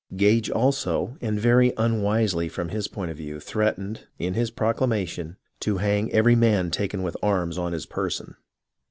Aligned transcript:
Gage 0.15 0.49
also, 0.49 1.15
and 1.21 1.39
very 1.39 1.73
unwisely 1.77 2.49
from 2.49 2.69
his 2.69 2.87
point 2.87 3.11
of 3.11 3.17
view, 3.17 3.39
threatened, 3.39 4.07
in 4.17 4.33
his 4.33 4.49
proclamation, 4.49 5.37
to 5.59 5.77
hang 5.77 6.11
every 6.11 6.35
man 6.35 6.71
taken 6.71 7.03
with 7.03 7.15
arms 7.21 7.59
on 7.59 7.71
his 7.71 7.85
person. 7.85 8.35